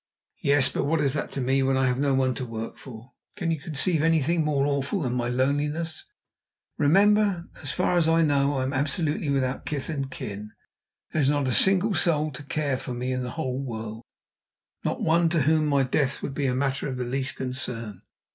"Yes, 0.41 0.67
but 0.67 0.85
what 0.85 0.99
is 0.99 1.13
that 1.13 1.29
to 1.33 1.41
me 1.41 1.61
when 1.61 1.77
I 1.77 1.85
have 1.85 1.99
no 1.99 2.15
one 2.15 2.33
to 2.33 2.43
work 2.43 2.79
for? 2.79 3.11
Can 3.35 3.51
you 3.51 3.59
conceive 3.59 4.01
anything 4.01 4.43
more 4.43 4.65
awful 4.65 5.01
than 5.01 5.13
my 5.13 5.29
loneliness? 5.29 6.05
Remember, 6.79 7.45
as 7.61 7.71
far 7.71 7.97
as 7.97 8.07
I 8.07 8.23
know 8.23 8.57
I 8.57 8.63
am 8.63 8.73
absolutely 8.73 9.29
without 9.29 9.63
kith 9.63 9.89
and 9.89 10.09
kin. 10.09 10.53
There 11.13 11.21
is 11.21 11.29
not 11.29 11.47
a 11.47 11.51
single 11.53 11.93
soul 11.93 12.31
to 12.31 12.41
care 12.41 12.79
for 12.79 12.95
me 12.95 13.11
in 13.11 13.21
the 13.21 13.29
whole 13.37 13.63
world 13.63 14.01
not 14.83 15.03
one 15.03 15.29
to 15.29 15.43
whom 15.43 15.67
my 15.67 15.83
death 15.83 16.23
would 16.23 16.33
be 16.33 16.47
a 16.47 16.55
matter 16.55 16.87
of 16.87 16.97
the 16.97 17.03
least 17.05 17.35
concern." 17.35 18.01